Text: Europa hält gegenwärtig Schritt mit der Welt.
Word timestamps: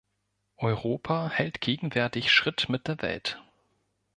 Europa 0.57 1.29
hält 1.29 1.61
gegenwärtig 1.61 2.31
Schritt 2.31 2.69
mit 2.69 2.87
der 2.87 3.03
Welt. 3.03 3.39